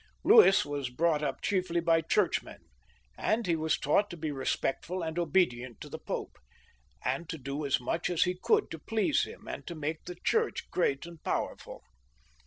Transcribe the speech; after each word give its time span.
Louis 0.23 0.65
was 0.65 0.89
brought 0.89 1.21
up 1.21 1.41
chiefly 1.43 1.79
by 1.79 2.01
Churchmen, 2.01 2.61
and 3.19 3.45
hfe 3.45 3.55
was 3.57 3.77
taught 3.77 4.09
to 4.09 4.17
be 4.17 4.31
respectful 4.31 5.03
and 5.03 5.19
obedient 5.19 5.79
to 5.81 5.89
the 5.89 5.99
Pope, 5.99 6.39
and 7.05 7.29
to 7.29 7.37
do 7.37 7.63
as 7.67 7.79
much 7.79 8.09
as 8.09 8.23
he 8.23 8.33
could 8.33 8.71
to 8.71 8.79
please 8.79 9.25
him 9.25 9.47
and 9.47 9.67
to 9.67 9.75
make 9.75 10.05
the 10.05 10.15
Church 10.25 10.71
great 10.71 11.05
and 11.05 11.23
powerful. 11.23 11.83